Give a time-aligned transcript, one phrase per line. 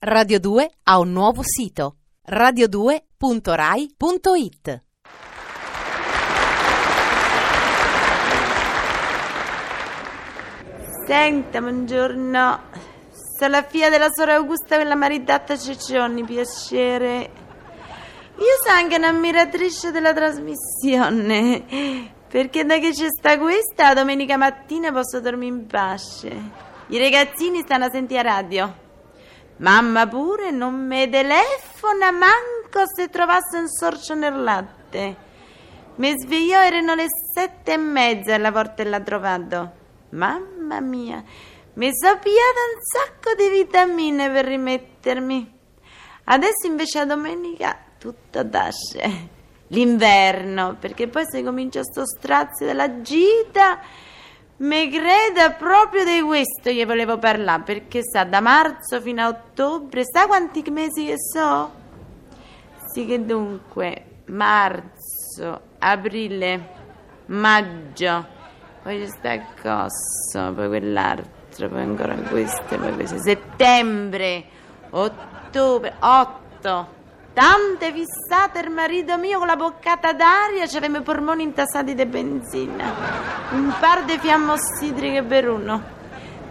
[0.00, 1.96] Radio 2 ha un nuovo sito
[2.30, 4.82] radio2.rai.it.
[11.04, 12.60] Senta, buongiorno.
[13.10, 17.30] Sono la figlia della sorella Augusta, quella maritata Ceccioni, piacere.
[18.36, 21.64] Io sono anche un'ammiratrice della trasmissione,
[22.28, 26.30] perché da che c'è sta questa, domenica mattina posso dormire in pace.
[26.86, 28.86] I ragazzini stanno a sentire radio.
[29.58, 35.16] Mamma pure non mi telefona manco se trovasse un sorcio nel latte.
[35.96, 39.72] Mi svegliò, erano le sette e mezza e la porta l'ha trovato.
[40.10, 41.24] Mamma mia,
[41.74, 45.58] mi sono pigliata un sacco di vitamine per rimettermi.
[46.24, 49.36] Adesso invece a domenica tutto tasce.
[49.68, 53.80] L'inverno, perché poi se comincia sto strazio della gita,
[54.58, 60.02] mi creda proprio di questo gli volevo parlare, perché sa da marzo fino a ottobre,
[60.04, 61.70] sa quanti mesi che so?
[62.92, 66.68] Sì che dunque, marzo, aprile,
[67.26, 68.26] maggio,
[68.82, 74.44] poi sta cosso, poi quell'altro, poi ancora questo, poi questo, settembre,
[74.90, 76.96] ottobre, otto.
[77.32, 82.92] Tante fissate il marito mio con la boccata d'aria, c'aveva i polmoni intasati di benzina.
[83.52, 85.82] Un par di fiammossidriche per uno.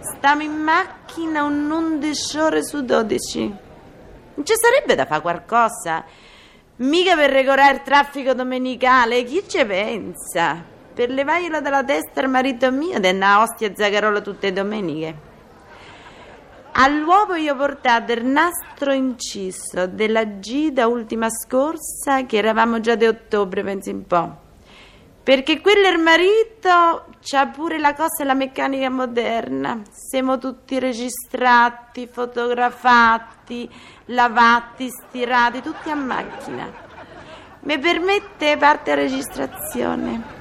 [0.00, 3.40] Stiamo in macchina un 11 ore su 12.
[4.34, 6.04] Non ci sarebbe da fare qualcosa?
[6.76, 10.62] Mica per regolare il traffico domenicale, chi ci pensa?
[10.94, 15.27] Per levarglielo dalla testa al marito mio, una ostia zagarola tutte le domeniche.
[16.80, 23.64] All'uovo io portato il nastro inciso della gita ultima scorsa, che eravamo già di ottobre,
[23.64, 24.36] pensi un po'.
[25.24, 29.82] Perché quello è il marito, c'ha pure la cosa e la meccanica moderna.
[29.90, 33.68] Siamo tutti registrati, fotografati,
[34.06, 36.70] lavati, stirati, tutti a macchina.
[37.62, 40.36] Mi permette parte registrazione.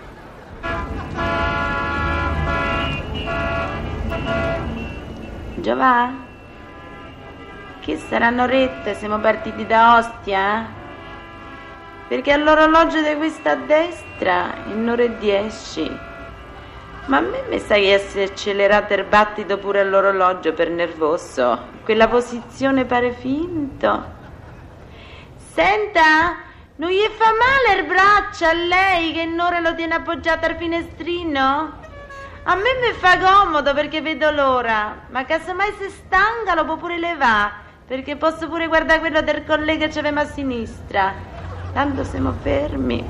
[5.55, 6.26] Giovanni?
[7.87, 10.67] Che saranno rette, siamo partiti da Ostia?
[12.09, 15.89] Perché all'orologio di questa destra, in un'ora e dieci.
[17.05, 21.57] Ma a me mi sa che si è accelerato il battito pure all'orologio per nervoso.
[21.85, 24.05] Quella posizione pare finto.
[25.53, 26.39] Senta,
[26.75, 30.57] non gli fa male il braccio a lei che in ora lo tiene appoggiato al
[30.57, 31.85] finestrino?
[32.43, 36.97] A me mi fa comodo perché vedo l'ora, ma casomai se stanca lo può pure
[36.97, 41.13] levare, perché posso pure guardare quello del collega che aveva a sinistra.
[41.71, 43.01] Tanto siamo fermi.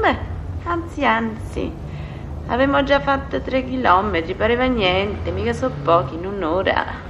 [0.00, 0.16] Beh,
[0.64, 1.72] anzi, anzi,
[2.48, 7.08] avevamo già fatto tre chilometri, pareva niente, mica so pochi in un'ora.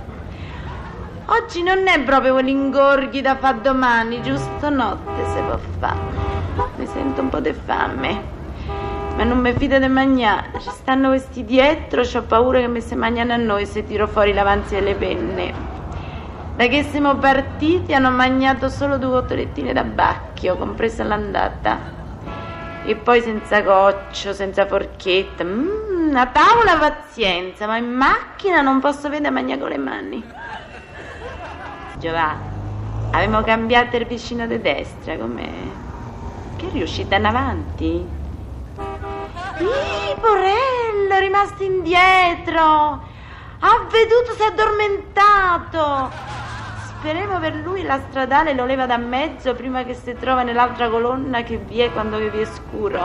[1.27, 5.99] Oggi non è proprio quell'ingorghi da fare domani, giusto notte se può fare.
[6.77, 8.39] Mi sento un po' di fame
[9.17, 10.51] ma non mi fido di mangiare.
[10.61, 14.33] Ci stanno questi dietro, ho paura che mi si mangiano a noi se tiro fuori
[14.33, 15.80] l'avanzi delle penne.
[16.61, 21.79] Da che siamo partiti hanno mangiato solo due cottolettine da bacchio, compresa l'andata.
[22.85, 25.43] E poi senza goccio, senza forchetta.
[25.43, 30.23] Mm, a tavola pazienza, ma in macchina non posso vedere mangiare con le mani.
[31.97, 32.49] Giovanni,
[33.13, 35.51] abbiamo cambiato il vicino di destra, com'è?
[36.57, 38.07] Che è riuscita in avanti?
[39.61, 42.61] Ih, porello, rimasto indietro.
[43.61, 46.40] Ha veduto, si è addormentato.
[47.01, 51.43] Speriamo per lui la stradale lo leva da mezzo prima che si trova nell'altra colonna
[51.43, 53.03] che vi è quando vi è scuro.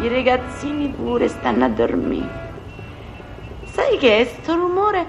[0.00, 2.28] I ragazzini pure stanno a dormire.
[3.64, 5.06] Sai che è sto rumore?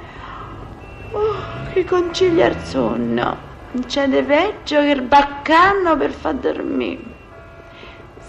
[1.12, 1.35] Oh,
[1.73, 3.38] che concilia il sonno.
[3.72, 7.03] Non c'è di peggio che il baccano per far dormire.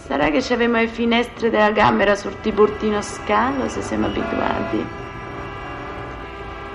[0.07, 4.85] Sarà che avevamo le finestre della camera sul tiburtino scalo se siamo abituati.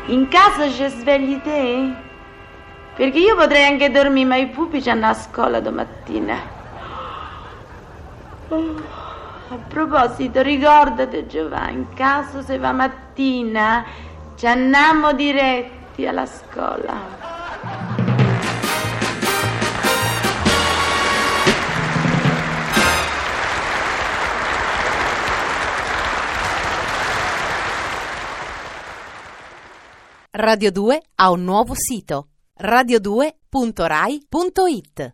[0.06, 2.12] In casa ci svegli te?
[2.96, 6.38] Perché io potrei anche dormire, ma i pupi ci hanno a scuola domattina.
[8.50, 8.76] Oh,
[9.50, 13.84] a proposito, ricordate Giovanni, in caso se va mattina
[14.36, 17.22] ci andiamo diretti alla scuola.
[30.36, 32.28] Radio 2 ha un nuovo sito
[32.64, 35.14] radio2.rai.it